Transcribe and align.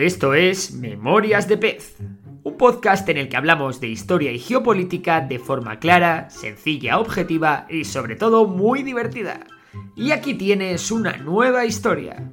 Esto 0.00 0.32
es 0.32 0.72
Memorias 0.72 1.46
de 1.46 1.58
Pez, 1.58 1.96
un 2.42 2.56
podcast 2.56 3.06
en 3.10 3.18
el 3.18 3.28
que 3.28 3.36
hablamos 3.36 3.82
de 3.82 3.88
historia 3.88 4.32
y 4.32 4.38
geopolítica 4.38 5.20
de 5.20 5.38
forma 5.38 5.78
clara, 5.78 6.30
sencilla, 6.30 6.98
objetiva 6.98 7.66
y 7.68 7.84
sobre 7.84 8.16
todo 8.16 8.46
muy 8.46 8.82
divertida. 8.82 9.40
Y 9.94 10.12
aquí 10.12 10.32
tienes 10.32 10.90
una 10.90 11.18
nueva 11.18 11.66
historia. 11.66 12.32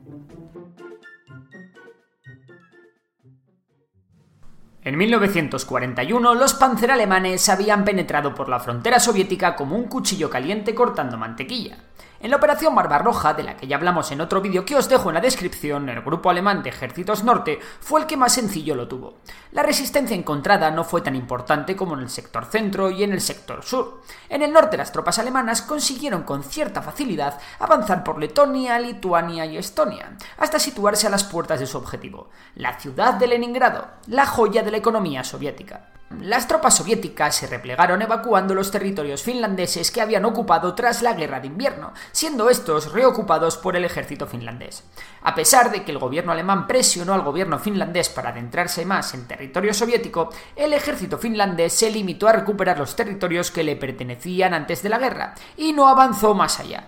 En 4.81 4.97
1941, 4.97 6.35
los 6.35 6.53
panzer 6.53 6.91
alemanes 6.91 7.49
habían 7.49 7.83
penetrado 7.83 8.33
por 8.33 8.47
la 8.47 8.61
frontera 8.61 9.01
soviética 9.01 9.57
como 9.57 9.75
un 9.75 9.89
cuchillo 9.89 10.29
caliente 10.29 10.73
cortando 10.73 11.17
mantequilla. 11.17 11.86
En 12.19 12.31
la 12.31 12.37
Operación 12.37 12.73
Barbarroja, 12.73 13.35
de 13.35 13.43
la 13.43 13.55
que 13.57 13.67
ya 13.67 13.75
hablamos 13.75 14.11
en 14.11 14.21
otro 14.21 14.41
vídeo 14.41 14.65
que 14.65 14.75
os 14.75 14.89
dejo 14.89 15.09
en 15.09 15.15
la 15.15 15.21
descripción, 15.21 15.87
el 15.87 16.01
grupo 16.01 16.31
alemán 16.31 16.63
de 16.63 16.69
Ejércitos 16.69 17.23
Norte 17.23 17.59
fue 17.79 18.01
el 18.01 18.07
que 18.07 18.17
más 18.17 18.33
sencillo 18.33 18.75
lo 18.75 18.87
tuvo. 18.87 19.19
La 19.51 19.61
resistencia 19.61 20.15
encontrada 20.15 20.71
no 20.71 20.83
fue 20.83 21.01
tan 21.01 21.15
importante 21.15 21.75
como 21.75 21.93
en 21.93 22.01
el 22.01 22.09
sector 22.09 22.45
centro 22.45 22.89
y 22.89 23.03
en 23.03 23.13
el 23.13 23.21
sector 23.21 23.63
sur. 23.63 24.01
En 24.29 24.41
el 24.41 24.51
norte 24.51 24.77
las 24.77 24.91
tropas 24.91 25.19
alemanas 25.19 25.61
consiguieron 25.61 26.23
con 26.23 26.43
cierta 26.43 26.81
facilidad 26.81 27.39
avanzar 27.59 28.03
por 28.03 28.19
Letonia, 28.19 28.79
Lituania 28.79 29.45
y 29.45 29.57
Estonia, 29.57 30.17
hasta 30.37 30.57
situarse 30.57 31.05
a 31.05 31.11
las 31.11 31.23
puertas 31.23 31.59
de 31.59 31.67
su 31.67 31.77
objetivo, 31.77 32.29
la 32.55 32.79
ciudad 32.79 33.13
de 33.13 33.27
Leningrado, 33.27 33.87
la 34.07 34.25
joya 34.25 34.63
de 34.63 34.71
la 34.71 34.77
economía 34.77 35.23
soviética. 35.23 35.91
Las 36.09 36.47
tropas 36.47 36.77
soviéticas 36.77 37.35
se 37.35 37.47
replegaron 37.47 38.01
evacuando 38.01 38.55
los 38.55 38.71
territorios 38.71 39.23
finlandeses 39.23 39.91
que 39.91 39.99
habían 39.99 40.23
ocupado 40.23 40.73
tras 40.73 41.01
la 41.01 41.13
guerra 41.13 41.41
de 41.41 41.47
invierno, 41.47 41.93
siendo 42.13 42.49
estos 42.49 42.93
reocupados 42.93 43.57
por 43.57 43.75
el 43.75 43.83
ejército 43.83 44.25
finlandés. 44.25 44.85
A 45.21 45.35
pesar 45.35 45.69
de 45.69 45.83
que 45.83 45.91
el 45.91 45.99
gobierno 45.99 46.31
alemán 46.31 46.65
presionó 46.65 47.13
al 47.13 47.23
gobierno 47.23 47.59
finlandés 47.59 48.07
para 48.07 48.29
adentrarse 48.29 48.85
más 48.85 49.13
en 49.13 49.27
territorio 49.27 49.73
soviético, 49.73 50.29
el 50.55 50.71
ejército 50.71 51.17
finlandés 51.17 51.73
se 51.73 51.91
limitó 51.91 52.29
a 52.29 52.33
recuperar 52.33 52.79
los 52.79 52.95
territorios 52.95 53.51
que 53.51 53.63
le 53.65 53.75
pertenecían 53.75 54.53
antes 54.53 54.81
de 54.81 54.89
la 54.89 54.99
guerra 54.99 55.35
y 55.57 55.73
no 55.73 55.89
avanzó 55.89 56.33
más 56.33 56.61
allá. 56.61 56.87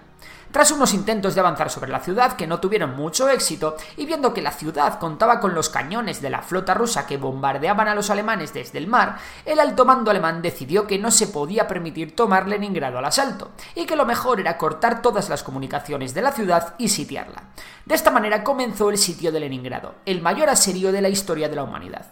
Tras 0.51 0.71
unos 0.71 0.95
intentos 0.95 1.35
de 1.35 1.41
avanzar 1.41 1.69
sobre 1.69 1.91
la 1.91 1.99
ciudad 1.99 2.33
que 2.33 2.47
no 2.47 2.59
tuvieron 2.59 2.95
mucho 2.95 3.29
éxito, 3.29 3.77
y 3.97 4.07
viendo 4.07 4.33
que 4.33 4.41
la 4.41 4.51
ciudad 4.51 4.97
contaba 4.97 5.39
con 5.39 5.53
los 5.53 5.69
cañones 5.69 6.23
de 6.23 6.31
la 6.31 6.41
flota 6.41 6.73
rusa 6.73 7.05
que 7.05 7.17
bombardeaban 7.17 7.87
a 7.87 7.93
los 7.93 8.09
alemanes 8.09 8.51
desde 8.51 8.79
el 8.79 8.87
mar, 8.87 9.17
el 9.45 9.59
alto 9.59 9.85
mando 9.85 10.09
alemán 10.09 10.41
decidió 10.41 10.87
que 10.87 10.97
no 10.97 11.11
se 11.11 11.27
podía 11.27 11.67
permitir 11.67 12.15
tomar 12.15 12.47
Leningrado 12.47 12.97
al 12.97 13.05
asalto, 13.05 13.51
y 13.75 13.85
que 13.85 13.95
lo 13.95 14.07
mejor 14.07 14.39
era 14.39 14.57
cortar 14.57 15.03
todas 15.03 15.29
las 15.29 15.43
comunicaciones 15.43 16.15
de 16.15 16.23
la 16.23 16.31
ciudad 16.31 16.73
y 16.79 16.89
sitiarla. 16.89 17.49
De 17.85 17.93
esta 17.93 18.09
manera 18.09 18.43
comenzó 18.43 18.89
el 18.89 18.97
sitio 18.97 19.31
de 19.31 19.41
Leningrado, 19.41 19.95
el 20.07 20.21
mayor 20.23 20.49
asedio 20.49 20.91
de 20.91 21.01
la 21.01 21.09
historia 21.09 21.47
de 21.47 21.57
la 21.57 21.63
humanidad. 21.63 22.07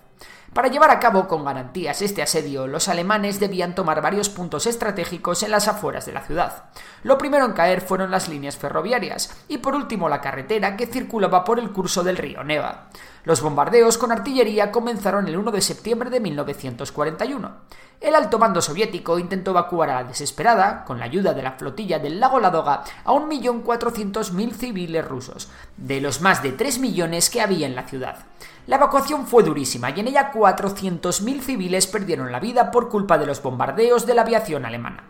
Para 0.58 0.70
llevar 0.70 0.90
a 0.90 1.00
cabo 1.00 1.28
con 1.28 1.46
garantías 1.46 2.02
este 2.02 2.24
asedio, 2.24 2.66
los 2.66 2.88
alemanes 2.88 3.40
debían 3.40 3.76
tomar 3.76 4.02
varios 4.02 4.30
puntos 4.30 4.66
estratégicos 4.66 5.44
en 5.44 5.52
las 5.52 5.68
afueras 5.68 6.08
de 6.08 6.14
la 6.14 6.24
ciudad. 6.24 6.64
Lo 7.04 7.20
primero 7.20 7.46
en 7.46 7.54
caer 7.54 7.80
fueron 7.80 8.10
las 8.10 8.28
líneas 8.28 8.58
ferroviarias 8.58 9.38
y 9.48 9.60
por 9.60 9.76
último 9.76 10.10
la 10.10 10.20
carretera 10.20 10.76
que 10.76 10.88
circulaba 10.88 11.44
por 11.44 11.60
el 11.60 11.72
curso 11.72 12.04
del 12.04 12.18
río 12.18 12.44
Neva. 12.44 12.88
Los 13.24 13.42
bombardeos 13.42 14.00
con 14.00 14.12
artillería 14.12 14.72
comenzaron 14.72 15.28
el 15.28 15.38
1 15.38 15.52
de 15.52 15.62
septiembre 15.62 16.10
de 16.10 16.22
1941. 16.22 17.52
El 18.00 18.16
alto 18.16 18.40
mando 18.40 18.62
soviético 18.62 19.20
intentó 19.20 19.52
evacuar 19.52 19.90
a 19.90 20.02
la 20.02 20.08
desesperada, 20.08 20.86
con 20.86 20.98
la 20.98 21.06
ayuda 21.06 21.34
de 21.34 21.42
la 21.42 21.54
flotilla 21.54 22.00
del 22.00 22.20
lago 22.20 22.40
Ladoga, 22.40 22.84
a 23.04 23.12
1.400.000 23.12 24.54
civiles 24.54 25.08
rusos, 25.08 25.50
de 25.78 26.00
los 26.00 26.22
más 26.22 26.42
de 26.42 26.52
3 26.52 26.80
millones 26.80 27.30
que 27.30 27.42
había 27.42 27.66
en 27.66 27.76
la 27.76 27.88
ciudad. 27.88 28.26
La 28.68 28.76
evacuación 28.76 29.26
fue 29.26 29.44
durísima 29.44 29.90
y 29.90 30.00
en 30.00 30.10
ella 30.10 30.32
400.000 30.48 31.42
civiles 31.42 31.88
perdieron 31.88 32.32
la 32.32 32.40
vida 32.40 32.72
por 32.72 32.88
culpa 32.88 33.18
de 33.18 33.26
los 33.26 33.42
bombardeos 33.42 34.06
de 34.06 34.14
la 34.14 34.22
aviación 34.22 34.66
alemana. 34.66 35.04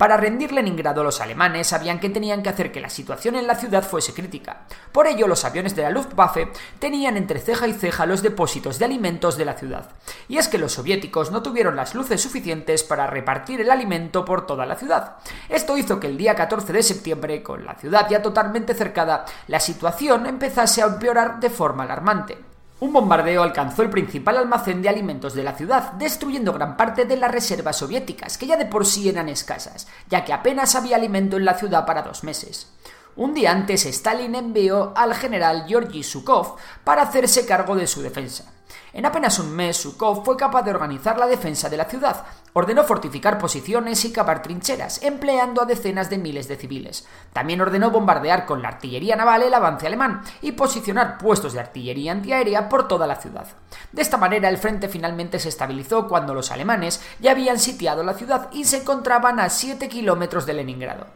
Para 0.00 0.16
rendir 0.16 0.50
Leningrado 0.50 1.04
los 1.04 1.20
alemanes 1.20 1.66
sabían 1.66 2.00
que 2.00 2.08
tenían 2.08 2.42
que 2.42 2.48
hacer 2.48 2.72
que 2.72 2.80
la 2.80 2.88
situación 2.88 3.36
en 3.36 3.46
la 3.46 3.54
ciudad 3.54 3.84
fuese 3.84 4.14
crítica. 4.14 4.62
Por 4.92 5.06
ello 5.06 5.28
los 5.28 5.44
aviones 5.44 5.76
de 5.76 5.82
la 5.82 5.90
Luftwaffe 5.90 6.50
tenían 6.78 7.18
entre 7.18 7.38
ceja 7.38 7.68
y 7.68 7.74
ceja 7.74 8.06
los 8.06 8.22
depósitos 8.22 8.78
de 8.78 8.86
alimentos 8.86 9.36
de 9.36 9.44
la 9.44 9.58
ciudad. 9.58 9.90
Y 10.26 10.38
es 10.38 10.48
que 10.48 10.56
los 10.56 10.72
soviéticos 10.72 11.30
no 11.30 11.42
tuvieron 11.42 11.76
las 11.76 11.94
luces 11.94 12.22
suficientes 12.22 12.82
para 12.82 13.08
repartir 13.08 13.60
el 13.60 13.70
alimento 13.70 14.24
por 14.24 14.46
toda 14.46 14.64
la 14.64 14.76
ciudad. 14.76 15.18
Esto 15.50 15.76
hizo 15.76 16.00
que 16.00 16.06
el 16.06 16.16
día 16.16 16.34
14 16.34 16.72
de 16.72 16.82
septiembre, 16.82 17.42
con 17.42 17.66
la 17.66 17.74
ciudad 17.74 18.08
ya 18.08 18.22
totalmente 18.22 18.72
cercada, 18.72 19.26
la 19.48 19.60
situación 19.60 20.24
empezase 20.26 20.82
a 20.82 20.86
empeorar 20.86 21.40
de 21.40 21.50
forma 21.50 21.82
alarmante. 21.82 22.49
Un 22.80 22.94
bombardeo 22.94 23.42
alcanzó 23.42 23.82
el 23.82 23.90
principal 23.90 24.38
almacén 24.38 24.80
de 24.80 24.88
alimentos 24.88 25.34
de 25.34 25.42
la 25.42 25.54
ciudad, 25.54 25.92
destruyendo 25.92 26.54
gran 26.54 26.78
parte 26.78 27.04
de 27.04 27.18
las 27.18 27.30
reservas 27.30 27.76
soviéticas, 27.76 28.38
que 28.38 28.46
ya 28.46 28.56
de 28.56 28.64
por 28.64 28.86
sí 28.86 29.06
eran 29.06 29.28
escasas, 29.28 29.86
ya 30.08 30.24
que 30.24 30.32
apenas 30.32 30.74
había 30.74 30.96
alimento 30.96 31.36
en 31.36 31.44
la 31.44 31.58
ciudad 31.58 31.84
para 31.84 32.00
dos 32.00 32.24
meses. 32.24 32.72
Un 33.16 33.34
día 33.34 33.52
antes, 33.52 33.84
Stalin 33.84 34.34
envió 34.34 34.94
al 34.96 35.14
general 35.14 35.66
Georgy 35.68 36.02
Sukov 36.02 36.56
para 36.82 37.02
hacerse 37.02 37.44
cargo 37.44 37.76
de 37.76 37.86
su 37.86 38.00
defensa. 38.00 38.50
En 38.92 39.06
apenas 39.06 39.38
un 39.38 39.54
mes, 39.54 39.76
Sukov 39.76 40.24
fue 40.24 40.36
capaz 40.36 40.62
de 40.62 40.70
organizar 40.70 41.18
la 41.18 41.26
defensa 41.26 41.68
de 41.68 41.76
la 41.76 41.84
ciudad, 41.84 42.24
ordenó 42.52 42.84
fortificar 42.84 43.38
posiciones 43.38 44.04
y 44.04 44.12
cavar 44.12 44.42
trincheras, 44.42 45.02
empleando 45.02 45.62
a 45.62 45.66
decenas 45.66 46.10
de 46.10 46.18
miles 46.18 46.48
de 46.48 46.56
civiles. 46.56 47.06
También 47.32 47.60
ordenó 47.60 47.90
bombardear 47.90 48.46
con 48.46 48.62
la 48.62 48.68
artillería 48.68 49.16
naval 49.16 49.42
el 49.42 49.54
avance 49.54 49.86
alemán 49.86 50.22
y 50.42 50.52
posicionar 50.52 51.18
puestos 51.18 51.52
de 51.52 51.60
artillería 51.60 52.12
antiaérea 52.12 52.68
por 52.68 52.88
toda 52.88 53.06
la 53.06 53.16
ciudad. 53.16 53.46
De 53.92 54.02
esta 54.02 54.16
manera, 54.16 54.48
el 54.48 54.58
frente 54.58 54.88
finalmente 54.88 55.38
se 55.38 55.48
estabilizó 55.48 56.06
cuando 56.06 56.32
los 56.32 56.52
alemanes 56.52 57.02
ya 57.18 57.32
habían 57.32 57.58
sitiado 57.58 58.04
la 58.04 58.14
ciudad 58.14 58.48
y 58.52 58.64
se 58.64 58.78
encontraban 58.78 59.40
a 59.40 59.50
7 59.50 59.88
kilómetros 59.88 60.46
de 60.46 60.54
Leningrado. 60.54 61.06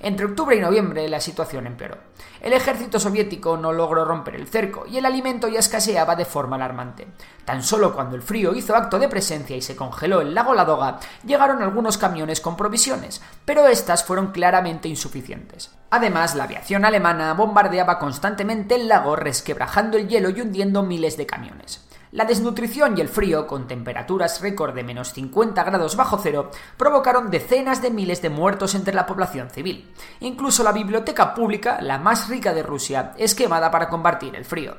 Entre 0.00 0.26
octubre 0.26 0.54
y 0.54 0.60
noviembre 0.60 1.08
la 1.08 1.20
situación 1.20 1.66
empeoró. 1.66 1.96
El 2.42 2.52
ejército 2.52 3.00
soviético 3.00 3.56
no 3.56 3.72
logró 3.72 4.04
romper 4.04 4.34
el 4.34 4.48
cerco 4.48 4.84
y 4.86 4.98
el 4.98 5.06
alimento 5.06 5.48
ya 5.48 5.60
escaseaba 5.60 6.14
de 6.14 6.26
forma 6.26 6.56
alarmante. 6.56 7.06
Tan 7.46 7.62
solo 7.62 7.94
cuando 7.94 8.16
el 8.16 8.22
frío 8.22 8.54
hizo 8.54 8.76
acto 8.76 8.98
de 8.98 9.08
presencia 9.08 9.56
y 9.56 9.62
se 9.62 9.76
congeló 9.76 10.20
el 10.20 10.34
lago 10.34 10.52
Ladoga, 10.52 10.98
llegaron 11.24 11.62
algunos 11.62 11.96
camiones 11.96 12.40
con 12.40 12.56
provisiones, 12.56 13.22
pero 13.44 13.66
estas 13.66 14.04
fueron 14.04 14.32
claramente 14.32 14.88
insuficientes. 14.88 15.70
Además, 15.88 16.34
la 16.34 16.44
aviación 16.44 16.84
alemana 16.84 17.32
bombardeaba 17.32 17.98
constantemente 17.98 18.74
el 18.74 18.88
lago, 18.88 19.16
resquebrajando 19.16 19.96
el 19.96 20.08
hielo 20.08 20.30
y 20.30 20.40
hundiendo 20.40 20.82
miles 20.82 21.16
de 21.16 21.26
camiones. 21.26 21.83
La 22.14 22.24
desnutrición 22.24 22.96
y 22.96 23.00
el 23.00 23.08
frío, 23.08 23.44
con 23.44 23.66
temperaturas 23.66 24.40
récord 24.40 24.72
de 24.72 24.84
menos 24.84 25.12
50 25.14 25.64
grados 25.64 25.96
bajo 25.96 26.16
cero, 26.22 26.48
provocaron 26.76 27.28
decenas 27.28 27.82
de 27.82 27.90
miles 27.90 28.22
de 28.22 28.30
muertos 28.30 28.76
entre 28.76 28.94
la 28.94 29.04
población 29.04 29.50
civil. 29.50 29.92
Incluso 30.20 30.62
la 30.62 30.70
biblioteca 30.70 31.34
pública, 31.34 31.80
la 31.80 31.98
más 31.98 32.28
rica 32.28 32.54
de 32.54 32.62
Rusia, 32.62 33.14
es 33.18 33.34
quemada 33.34 33.68
para 33.68 33.88
combatir 33.88 34.36
el 34.36 34.44
frío. 34.44 34.76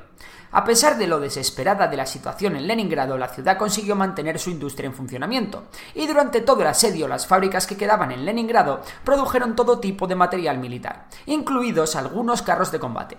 A 0.52 0.64
pesar 0.64 0.96
de 0.96 1.06
lo 1.06 1.20
desesperada 1.20 1.88
de 1.88 1.98
la 1.98 2.06
situación 2.06 2.56
en 2.56 2.66
Leningrado, 2.66 3.18
la 3.18 3.28
ciudad 3.28 3.58
consiguió 3.58 3.94
mantener 3.94 4.38
su 4.38 4.48
industria 4.48 4.86
en 4.86 4.94
funcionamiento, 4.94 5.64
y 5.94 6.06
durante 6.06 6.40
todo 6.40 6.62
el 6.62 6.68
asedio 6.68 7.06
las 7.06 7.26
fábricas 7.26 7.66
que 7.66 7.76
quedaban 7.76 8.12
en 8.12 8.24
Leningrado 8.24 8.80
produjeron 9.04 9.54
todo 9.54 9.78
tipo 9.78 10.06
de 10.06 10.14
material 10.14 10.56
militar, 10.56 11.08
incluidos 11.26 11.96
algunos 11.96 12.40
carros 12.40 12.72
de 12.72 12.80
combate. 12.80 13.18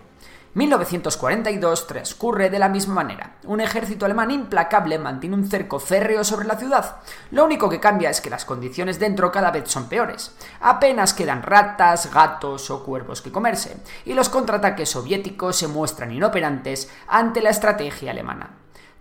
1942 0.54 1.88
transcurre 1.88 2.50
de 2.50 2.60
la 2.60 2.70
misma 2.70 2.96
manera. 2.96 3.36
Un 3.44 3.62
ejército 3.62 4.06
alemán 4.06 4.32
implacable 4.32 4.98
mantiene 4.98 5.36
un 5.36 5.50
cerco 5.50 5.80
férreo 5.80 6.24
sobre 6.24 6.48
la 6.48 6.58
ciudad. 6.58 6.98
Lo 7.32 7.46
único 7.46 7.70
que 7.70 7.80
cambia 7.80 8.10
es 8.10 8.22
que 8.22 8.30
las 8.30 8.46
condiciones 8.46 9.00
dentro 9.00 9.32
cada 9.32 9.52
vez 9.52 9.70
son 9.70 9.88
peores. 9.88 10.36
Apenas 10.62 11.14
quedan 11.14 11.44
ratas, 11.44 12.12
gatos 12.14 12.70
o 12.72 12.84
cuervos 12.84 13.22
que 13.22 13.32
comerse, 13.32 13.78
y 14.06 14.14
los 14.14 14.30
contraataques 14.30 14.90
soviéticos 14.90 15.58
se 15.58 15.68
muestran 15.68 16.12
inoperantes 16.12 16.90
ante 17.08 17.42
la 17.42 17.50
estrategia 17.50 18.12
alemana. 18.12 18.50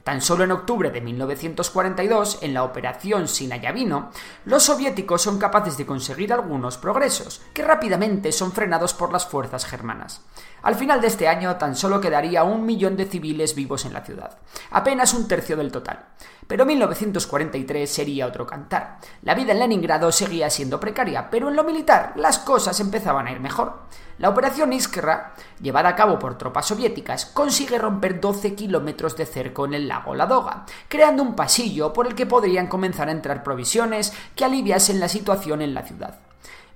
Tan 0.06 0.20
solo 0.20 0.44
en 0.44 0.52
octubre 0.52 0.92
de 0.92 1.00
1942, 1.00 2.38
en 2.42 2.54
la 2.54 2.62
Operación 2.62 3.26
Sinayavino, 3.26 4.12
los 4.44 4.62
soviéticos 4.62 5.20
son 5.20 5.36
capaces 5.36 5.76
de 5.76 5.84
conseguir 5.84 6.32
algunos 6.32 6.78
progresos, 6.78 7.42
que 7.52 7.64
rápidamente 7.64 8.30
son 8.30 8.52
frenados 8.52 8.94
por 8.94 9.12
las 9.12 9.26
fuerzas 9.26 9.66
germanas. 9.66 10.22
Al 10.62 10.76
final 10.76 11.00
de 11.00 11.08
este 11.08 11.26
año 11.26 11.56
tan 11.56 11.74
solo 11.74 12.00
quedaría 12.00 12.44
un 12.44 12.64
millón 12.64 12.96
de 12.96 13.06
civiles 13.06 13.56
vivos 13.56 13.84
en 13.84 13.94
la 13.94 14.04
ciudad, 14.04 14.38
apenas 14.70 15.12
un 15.12 15.26
tercio 15.26 15.56
del 15.56 15.72
total. 15.72 16.06
Pero 16.46 16.64
1943 16.64 17.90
sería 17.90 18.26
otro 18.26 18.46
cantar. 18.46 18.98
La 19.22 19.34
vida 19.34 19.52
en 19.52 19.58
Leningrado 19.58 20.12
seguía 20.12 20.48
siendo 20.48 20.78
precaria, 20.78 21.28
pero 21.30 21.48
en 21.48 21.56
lo 21.56 21.64
militar 21.64 22.12
las 22.16 22.38
cosas 22.38 22.78
empezaban 22.80 23.26
a 23.26 23.32
ir 23.32 23.40
mejor. 23.40 23.80
La 24.18 24.30
operación 24.30 24.72
Iskra, 24.72 25.34
llevada 25.60 25.90
a 25.90 25.96
cabo 25.96 26.18
por 26.18 26.38
tropas 26.38 26.66
soviéticas, 26.66 27.26
consigue 27.26 27.78
romper 27.78 28.20
12 28.20 28.54
kilómetros 28.54 29.16
de 29.16 29.26
cerco 29.26 29.66
en 29.66 29.74
el 29.74 29.88
lago 29.88 30.14
Ladoga, 30.14 30.64
creando 30.88 31.22
un 31.22 31.34
pasillo 31.34 31.92
por 31.92 32.06
el 32.06 32.14
que 32.14 32.24
podrían 32.24 32.68
comenzar 32.68 33.08
a 33.08 33.12
entrar 33.12 33.42
provisiones 33.42 34.14
que 34.34 34.44
aliviasen 34.44 35.00
la 35.00 35.08
situación 35.08 35.60
en 35.60 35.74
la 35.74 35.82
ciudad. 35.82 36.20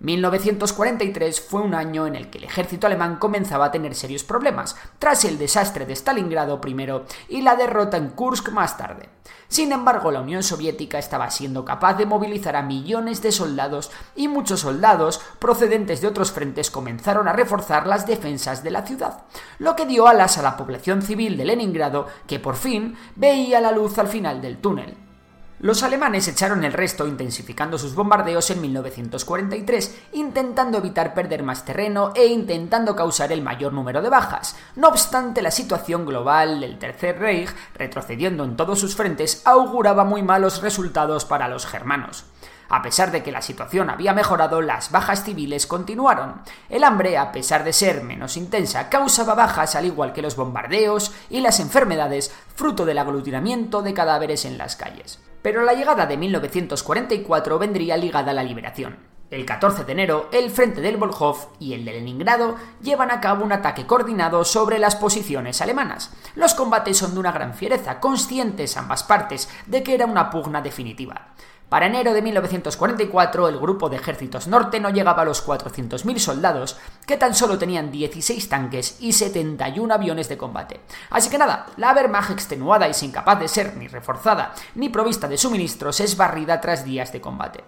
1943 0.01 1.43
fue 1.43 1.61
un 1.61 1.75
año 1.75 2.07
en 2.07 2.17
el 2.17 2.31
que 2.31 2.39
el 2.39 2.45
ejército 2.45 2.87
alemán 2.87 3.17
comenzaba 3.17 3.67
a 3.67 3.71
tener 3.71 3.95
serios 3.95 4.25
problemas, 4.25 4.75
tras 4.99 5.27
el 5.27 5.37
desastre 5.37 5.85
de 5.85 5.95
Stalingrado 5.95 6.59
primero 6.59 7.05
y 7.29 7.43
la 7.43 7.55
derrota 7.55 7.99
en 7.99 8.09
Kursk 8.09 8.49
más 8.51 8.79
tarde. 8.79 9.11
Sin 9.49 9.73
embargo, 9.73 10.11
la 10.11 10.23
Unión 10.23 10.43
Soviética 10.43 10.99
estaba 10.99 11.31
siendo 11.31 11.67
capaz 11.67 11.95
de 11.95 12.07
movilizar 12.07 12.57
a 12.57 12.63
millones 12.63 13.21
de 13.21 13.31
soldados 13.31 13.91
y 14.17 14.29
muchos 14.29 14.61
soldados 14.61 15.21
procedentes 15.39 16.01
de 16.01 16.09
otros 16.09 16.33
frentes 16.33 16.71
comenzaron 16.71 17.29
a 17.29 17.35
reforzar 17.35 17.87
las 17.87 18.07
defensas 18.07 18.65
de 18.65 18.71
la 18.71 18.87
ciudad, 18.87 19.25
lo 19.59 19.77
que 19.77 19.85
dio 19.85 20.07
alas 20.07 20.39
a 20.39 20.43
la 20.43 20.57
población 20.57 21.03
civil 21.03 21.37
de 21.37 21.45
Leningrado 21.45 22.07
que 22.27 22.41
por 22.41 22.57
fin 22.57 22.97
veía 23.17 23.61
la 23.61 23.73
luz 23.73 23.99
al 23.99 24.09
final 24.09 24.41
del 24.41 24.59
túnel. 24.59 25.10
Los 25.63 25.83
alemanes 25.83 26.27
echaron 26.27 26.65
el 26.65 26.73
resto 26.73 27.07
intensificando 27.07 27.77
sus 27.77 27.95
bombardeos 27.95 28.51
en 28.51 28.63
1943, 28.63 29.95
intentando 30.13 30.79
evitar 30.79 31.13
perder 31.13 31.43
más 31.43 31.67
terreno 31.67 32.13
e 32.17 32.25
intentando 32.29 32.97
causar 32.97 33.31
el 33.31 33.43
mayor 33.43 33.75
número 33.75 34.01
de 34.01 34.09
bajas. 34.09 34.57
No 34.75 34.89
obstante, 34.89 35.43
la 35.43 35.51
situación 35.51 36.07
global 36.07 36.61
del 36.61 36.79
Tercer 36.79 37.19
Reich, 37.19 37.51
retrocediendo 37.75 38.43
en 38.45 38.57
todos 38.57 38.81
sus 38.81 38.97
frentes, 38.97 39.43
auguraba 39.45 40.03
muy 40.03 40.23
malos 40.23 40.63
resultados 40.63 41.27
para 41.27 41.47
los 41.47 41.67
germanos. 41.67 42.25
A 42.71 42.83
pesar 42.83 43.11
de 43.11 43.25
que 43.25 43.33
la 43.33 43.43
situación 43.43 43.91
había 43.91 44.15
mejorado, 44.15 44.63
las 44.63 44.93
bajas 44.93 45.25
civiles 45.25 45.67
continuaron. 45.67 46.43
El 46.69 46.85
hambre, 46.85 47.19
a 47.19 47.33
pesar 47.33 47.65
de 47.65 47.73
ser 47.73 48.05
menos 48.05 48.37
intensa, 48.37 48.89
causaba 48.89 49.35
bajas 49.35 49.75
al 49.75 49.87
igual 49.87 50.13
que 50.13 50.23
los 50.23 50.37
bombardeos 50.37 51.13
y 51.31 51.41
las 51.41 51.59
enfermedades, 51.59 52.33
fruto 52.55 52.85
del 52.85 52.99
aglutinamiento 52.99 53.83
de 53.83 53.93
cadáveres 53.93 54.45
en 54.45 54.57
las 54.57 54.77
calles. 54.77 55.19
Pero 55.43 55.63
la 55.63 55.75
llegada 55.75 56.07
de 56.07 56.17
1944 56.17 57.59
vendría 57.59 57.97
ligada 57.97 58.31
a 58.31 58.35
la 58.35 58.45
liberación. 58.45 58.99
El 59.31 59.47
14 59.47 59.85
de 59.85 59.93
enero, 59.93 60.29
el 60.33 60.51
frente 60.51 60.81
del 60.81 60.97
Volhov 60.97 61.51
y 61.59 61.75
el 61.75 61.85
de 61.85 61.93
Leningrado 61.93 62.57
llevan 62.83 63.11
a 63.11 63.21
cabo 63.21 63.45
un 63.45 63.53
ataque 63.53 63.87
coordinado 63.87 64.45
sobre 64.45 64.79
las 64.79 64.97
posiciones 64.97 65.61
alemanas. 65.61 66.13
Los 66.37 66.55
combates 66.55 66.99
son 66.99 67.15
de 67.15 67.21
una 67.21 67.33
gran 67.33 67.55
fiereza, 67.55 68.01
conscientes 68.01 68.77
ambas 68.77 69.03
partes 69.03 69.49
de 69.67 69.83
que 69.83 69.95
era 69.95 70.07
una 70.07 70.31
pugna 70.31 70.63
definitiva. 70.63 71.29
Para 71.71 71.87
enero 71.87 72.13
de 72.13 72.21
1944, 72.21 73.47
el 73.47 73.61
grupo 73.61 73.89
de 73.89 73.95
ejércitos 73.95 74.49
norte 74.49 74.81
no 74.81 74.91
llegaba 74.91 75.23
a 75.23 75.25
los 75.25 75.47
400.000 75.47 76.19
soldados, 76.19 76.77
que 77.07 77.17
tan 77.17 77.33
solo 77.33 77.59
tenían 77.59 77.93
16 77.93 78.49
tanques 78.49 78.97
y 78.99 79.13
71 79.13 79.95
aviones 79.95 80.29
de 80.29 80.37
combate. 80.37 80.81
Así 81.11 81.31
que 81.31 81.39
nada, 81.39 81.67
la 81.77 81.93
Wehrmacht 81.93 82.33
extenuada 82.33 82.89
y 82.89 82.95
sin 82.95 83.13
capaz 83.13 83.37
de 83.37 83.47
ser 83.47 83.77
ni 83.77 83.87
reforzada 83.87 84.53
ni 84.75 84.89
provista 84.89 85.29
de 85.29 85.39
suministros 85.39 86.01
es 86.01 86.17
barrida 86.17 86.61
tras 86.61 86.85
días 86.85 87.13
de 87.13 87.21
combate. 87.21 87.63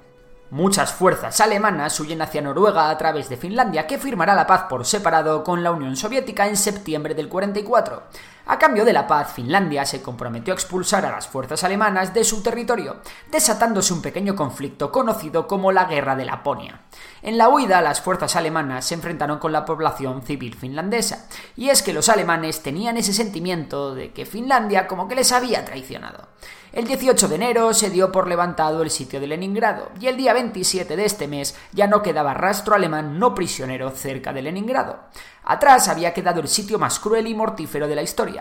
Muchas 0.53 0.93
fuerzas 0.93 1.41
alemanas 1.41 1.99
huyen 1.99 2.21
hacia 2.21 2.43
Noruega 2.43 2.91
a 2.91 2.99
través 2.99 3.31
de 3.31 3.39
Finlandia, 3.39 3.87
que 3.87 3.97
firmará 3.97 4.35
la 4.35 4.47
paz 4.47 4.65
por 4.69 4.85
separado 4.85 5.45
con 5.45 5.63
la 5.63 5.71
Unión 5.71 5.97
Soviética 5.97 6.47
en 6.47 6.59
septiembre 6.59 7.15
del 7.15 7.31
44. 7.31 8.03
A 8.47 8.59
cambio 8.59 8.85
de 8.85 8.93
la 8.93 9.07
paz, 9.07 9.33
Finlandia 9.35 9.85
se 9.87 10.03
comprometió 10.03 10.53
a 10.53 10.57
expulsar 10.57 11.07
a 11.07 11.13
las 11.13 11.29
fuerzas 11.29 11.63
alemanas 11.63 12.13
de 12.13 12.25
su 12.25 12.43
territorio, 12.43 12.97
desatándose 13.31 13.93
un 13.93 14.03
pequeño 14.03 14.35
conflicto 14.35 14.91
conocido 14.91 15.47
como 15.47 15.71
la 15.71 15.85
Guerra 15.85 16.17
de 16.17 16.25
Laponia. 16.25 16.81
En 17.23 17.39
la 17.39 17.49
huida, 17.49 17.81
las 17.81 18.01
fuerzas 18.01 18.35
alemanas 18.35 18.85
se 18.85 18.95
enfrentaron 18.95 19.39
con 19.39 19.53
la 19.53 19.65
población 19.65 20.23
civil 20.23 20.55
finlandesa, 20.57 21.29
y 21.57 21.69
es 21.69 21.83
que 21.83 21.93
los 21.93 22.09
alemanes 22.09 22.63
tenían 22.63 22.97
ese 22.97 23.13
sentimiento 23.13 23.95
de 23.95 24.13
que 24.13 24.27
Finlandia 24.27 24.89
como 24.89 25.07
que 25.07 25.15
les 25.15 25.31
había 25.31 25.65
traicionado. 25.65 26.29
El 26.73 26.87
18 26.87 27.29
de 27.29 27.35
enero 27.35 27.75
se 27.75 27.91
dio 27.91 28.11
por 28.11 28.27
levantado 28.27 28.81
el 28.81 28.91
sitio 28.91 29.21
de 29.21 29.27
Leningrado 29.27 29.91
y 30.01 30.07
el 30.07 30.17
día 30.17 30.33
27 30.33 30.97
de 30.97 31.05
este 31.05 31.29
mes 31.29 31.55
ya 31.73 31.87
no 31.87 32.03
quedaba 32.03 32.33
rastro 32.33 32.75
alemán 32.75 33.19
no 33.19 33.35
prisionero 33.35 33.91
cerca 33.91 34.33
de 34.33 34.41
Leningrado. 34.41 35.01
Atrás 35.45 35.89
había 35.89 36.15
quedado 36.15 36.41
el 36.41 36.49
sitio 36.49 36.79
más 36.79 36.99
cruel 36.99 37.27
y 37.27 37.35
mortífero 37.35 37.87
de 37.89 37.95
la 37.95 38.01
historia. 38.01 38.32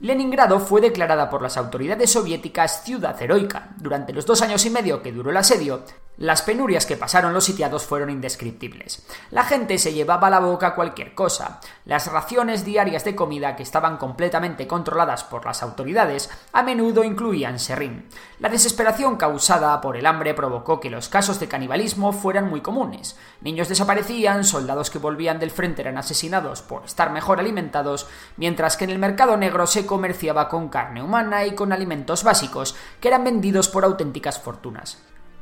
Leningrado 0.00 0.60
fue 0.60 0.80
declarada 0.80 1.28
por 1.28 1.42
las 1.42 1.56
autoridades 1.56 2.12
soviéticas 2.12 2.84
ciudad 2.84 3.20
heroica. 3.20 3.70
Durante 3.78 4.12
los 4.12 4.24
dos 4.24 4.42
años 4.42 4.64
y 4.64 4.70
medio 4.70 5.02
que 5.02 5.10
duró 5.10 5.30
el 5.30 5.36
asedio, 5.36 5.82
las 6.18 6.42
penurias 6.42 6.84
que 6.84 6.96
pasaron 6.96 7.32
los 7.32 7.44
sitiados 7.44 7.86
fueron 7.86 8.10
indescriptibles. 8.10 9.06
La 9.30 9.44
gente 9.44 9.78
se 9.78 9.92
llevaba 9.92 10.26
a 10.26 10.30
la 10.30 10.40
boca 10.40 10.74
cualquier 10.74 11.14
cosa. 11.14 11.60
Las 11.84 12.10
raciones 12.10 12.64
diarias 12.64 13.04
de 13.04 13.14
comida, 13.14 13.54
que 13.54 13.62
estaban 13.62 13.98
completamente 13.98 14.66
controladas 14.66 15.22
por 15.22 15.46
las 15.46 15.62
autoridades, 15.62 16.28
a 16.52 16.64
menudo 16.64 17.04
incluían 17.04 17.60
serrín. 17.60 18.08
La 18.40 18.48
desesperación 18.48 19.16
causada 19.16 19.80
por 19.80 19.96
el 19.96 20.06
hambre 20.06 20.34
provocó 20.34 20.80
que 20.80 20.90
los 20.90 21.08
casos 21.08 21.38
de 21.38 21.46
canibalismo 21.46 22.12
fueran 22.12 22.50
muy 22.50 22.62
comunes. 22.62 23.16
Niños 23.40 23.68
desaparecían, 23.68 24.42
soldados 24.42 24.90
que 24.90 24.98
volvían 24.98 25.38
del 25.38 25.52
frente 25.52 25.82
eran 25.82 25.98
asesinados 25.98 26.62
por 26.62 26.84
estar 26.84 27.12
mejor 27.12 27.38
alimentados, 27.38 28.08
mientras 28.36 28.76
que 28.76 28.82
en 28.82 28.90
el 28.90 28.98
mercado 28.98 29.36
negro 29.36 29.68
se 29.68 29.86
comerciaba 29.86 30.48
con 30.48 30.68
carne 30.68 31.00
humana 31.00 31.46
y 31.46 31.54
con 31.54 31.72
alimentos 31.72 32.24
básicos 32.24 32.74
que 33.00 33.06
eran 33.06 33.22
vendidos 33.22 33.68
por 33.68 33.84
auténticas 33.84 34.40
fortunas. 34.40 34.98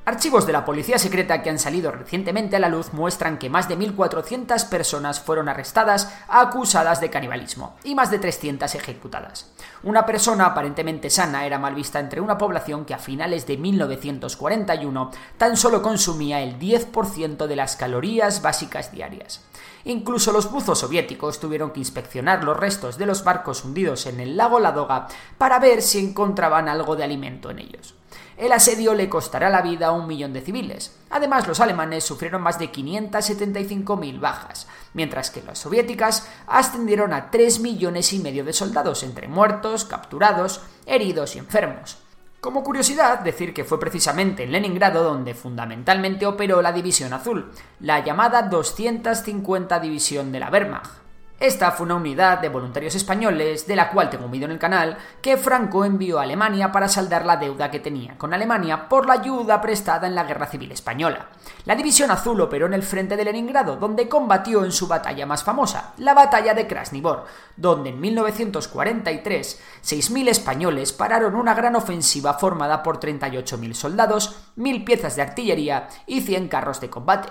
Archivos 0.08 0.47
de 0.47 0.53
la 0.53 0.64
policía 0.64 1.00
secreta 1.00 1.43
que 1.43 1.50
han 1.50 1.58
salido 1.58 1.91
recientemente 1.91 2.55
a 2.55 2.61
la 2.61 2.69
luz 2.69 2.93
muestran 2.93 3.38
que 3.38 3.50
más 3.50 3.69
de 3.69 3.76
1.400 3.76 4.69
personas 4.69 5.19
fueron 5.19 5.49
arrestadas 5.49 6.14
acusadas 6.29 7.00
de 7.00 7.11
canibalismo 7.11 7.75
y 7.82 7.97
más 7.97 8.12
de 8.12 8.20
300 8.20 8.73
ejecutadas. 8.76 9.50
Una 9.82 10.06
persona 10.06 10.47
aparentemente 10.47 11.11
sana 11.11 11.44
era 11.44 11.58
mal 11.58 11.75
vista 11.75 11.99
entre 11.99 12.20
una 12.20 12.38
población 12.38 12.85
que 12.85 12.94
a 12.94 13.00
finales 13.00 13.49
de 13.49 13.56
1941 13.56 15.11
tan 15.38 15.56
solo 15.56 15.82
consumía 15.82 16.41
el 16.41 16.56
10% 16.56 17.49
de 17.49 17.56
las 17.56 17.75
calorías 17.75 18.43
básicas 18.43 18.93
diarias. 18.93 19.44
Incluso 19.87 20.31
los 20.31 20.53
buzos 20.53 20.79
soviéticos 20.79 21.41
tuvieron 21.41 21.73
que 21.73 21.81
inspeccionar 21.81 22.44
los 22.44 22.56
restos 22.56 22.96
de 22.96 23.06
los 23.06 23.25
barcos 23.25 23.65
hundidos 23.65 24.06
en 24.06 24.20
el 24.20 24.36
lago 24.36 24.60
Ladoga 24.60 25.08
para 25.36 25.58
ver 25.58 25.82
si 25.82 25.98
encontraban 25.98 26.69
algo 26.69 26.94
de 26.94 27.03
alimento 27.03 27.51
en 27.51 27.58
ellos 27.58 27.96
el 28.36 28.52
asedio 28.52 28.94
le 28.94 29.08
costará 29.08 29.48
la 29.48 29.62
vida 29.62 29.88
a 29.88 29.93
un 29.93 30.06
millón 30.06 30.32
de 30.32 30.43
civiles. 30.43 30.94
Además, 31.10 31.46
los 31.48 31.60
alemanes 31.60 32.05
sufrieron 32.05 32.43
más 32.43 32.58
de 32.58 32.70
575.000 32.70 34.20
bajas, 34.20 34.66
mientras 34.93 35.31
que 35.31 35.43
las 35.43 35.58
soviéticas 35.58 36.28
ascendieron 36.46 37.12
a 37.12 37.31
3 37.31 37.60
millones 37.60 38.12
y 38.12 38.19
medio 38.19 38.44
de 38.44 38.52
soldados 38.52 39.02
entre 39.02 39.28
muertos, 39.28 39.84
capturados, 39.84 40.60
heridos 40.84 41.36
y 41.36 41.38
enfermos. 41.38 41.98
Como 42.40 42.62
curiosidad, 42.62 43.20
decir 43.20 43.55
que 43.55 43.64
fue 43.64 43.81
precisamente 43.81 44.44
en 44.44 44.52
Leningrado 44.52 45.02
donde 45.02 45.34
fundamentalmente 45.34 46.26
operó 46.26 46.62
la 46.62 46.72
División 46.72 47.12
Azul, 47.12 47.50
la 47.81 48.05
llamada 48.05 48.43
250 48.43 49.81
División 49.81 50.31
de 50.31 50.40
la 50.40 50.50
Wehrmacht. 50.50 51.06
Esta 51.38 51.70
fue 51.70 51.84
una 51.84 51.96
unidad 51.96 52.38
de 52.38 52.48
voluntarios 52.48 52.94
españoles, 52.94 53.66
de 53.66 53.76
la 53.76 53.90
cual 53.90 54.08
tengo 54.08 54.24
un 54.24 54.31
vídeo 54.31 54.46
en 54.46 54.52
el 54.52 54.58
canal, 54.58 54.96
que 55.20 55.36
Franco 55.36 55.84
envió 55.84 56.19
a 56.19 56.22
Alemania 56.22 56.72
para 56.72 56.88
saldar 56.88 57.26
la 57.26 57.36
deuda 57.36 57.70
que 57.70 57.78
tenía 57.78 58.16
con 58.16 58.32
Alemania 58.32 58.88
por 58.88 59.06
la 59.06 59.14
ayuda 59.14 59.60
prestada 59.60 60.06
en 60.06 60.14
la 60.14 60.24
Guerra 60.24 60.46
Civil 60.46 60.72
Española. 60.72 61.28
La 61.66 61.76
División 61.76 62.10
Azul 62.10 62.40
operó 62.40 62.64
en 62.64 62.72
el 62.72 62.82
frente 62.82 63.19
de 63.19 63.24
Leningrado, 63.24 63.76
donde 63.76 64.08
combatió 64.08 64.64
en 64.64 64.72
su 64.72 64.88
batalla 64.88 65.26
más 65.26 65.44
famosa, 65.44 65.93
la 65.98 66.14
Batalla 66.14 66.55
de 66.55 66.66
Krasnivor, 66.66 67.26
donde 67.55 67.90
en 67.90 68.00
1943 68.00 69.60
6.000 69.84 70.28
españoles 70.28 70.94
pararon 70.94 71.34
una 71.34 71.52
gran 71.52 71.76
ofensiva 71.76 72.32
formada 72.34 72.82
por 72.82 72.98
38.000 72.98 73.74
soldados, 73.74 74.52
1.000 74.56 74.84
piezas 74.86 75.16
de 75.16 75.22
artillería 75.22 75.88
y 76.06 76.22
100 76.22 76.48
carros 76.48 76.81
de 76.81 76.88
combate. 76.88 77.28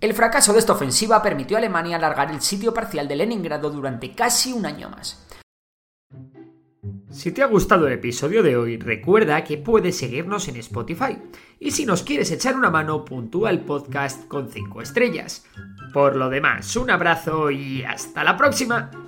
El 0.00 0.14
fracaso 0.14 0.52
de 0.52 0.60
esta 0.60 0.74
ofensiva 0.74 1.20
permitió 1.20 1.56
a 1.56 1.58
Alemania 1.58 1.96
alargar 1.96 2.30
el 2.30 2.40
sitio 2.40 2.72
parcial 2.72 3.08
de 3.08 3.16
Leningrado 3.16 3.68
durante 3.68 4.12
casi 4.14 4.52
un 4.52 4.64
año 4.64 4.88
más. 4.90 5.26
Si 7.10 7.32
te 7.32 7.42
ha 7.42 7.46
gustado 7.46 7.88
el 7.88 7.94
episodio 7.94 8.44
de 8.44 8.56
hoy, 8.56 8.76
recuerda 8.76 9.42
que 9.42 9.58
puedes 9.58 9.96
seguirnos 9.96 10.46
en 10.46 10.56
Spotify. 10.58 11.18
Y 11.58 11.72
si 11.72 11.84
nos 11.84 12.04
quieres 12.04 12.30
echar 12.30 12.54
una 12.54 12.70
mano, 12.70 13.04
puntúa 13.04 13.50
el 13.50 13.60
podcast 13.60 14.28
con 14.28 14.48
5 14.48 14.82
estrellas. 14.82 15.44
Por 15.92 16.14
lo 16.14 16.30
demás, 16.30 16.76
un 16.76 16.90
abrazo 16.90 17.50
y 17.50 17.82
hasta 17.82 18.22
la 18.22 18.36
próxima. 18.36 19.07